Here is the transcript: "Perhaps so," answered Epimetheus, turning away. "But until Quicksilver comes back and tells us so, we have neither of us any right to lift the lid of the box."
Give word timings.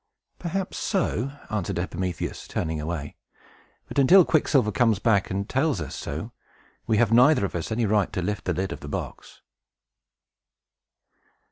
"Perhaps 0.39 0.79
so," 0.79 1.31
answered 1.51 1.77
Epimetheus, 1.77 2.47
turning 2.47 2.81
away. 2.81 3.15
"But 3.87 3.99
until 3.99 4.25
Quicksilver 4.25 4.71
comes 4.71 4.97
back 4.97 5.29
and 5.29 5.47
tells 5.47 5.79
us 5.79 5.95
so, 5.95 6.31
we 6.87 6.97
have 6.97 7.11
neither 7.11 7.45
of 7.45 7.53
us 7.53 7.71
any 7.71 7.85
right 7.85 8.11
to 8.13 8.21
lift 8.23 8.45
the 8.45 8.53
lid 8.53 8.71
of 8.71 8.79
the 8.79 8.87
box." 8.87 9.43